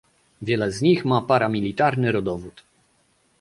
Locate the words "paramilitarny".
1.21-2.11